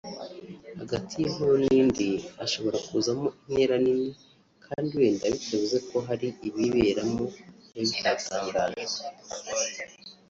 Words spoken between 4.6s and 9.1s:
kandi wenda bitavuze ko hari ibiyiberamo biba bitatangajwe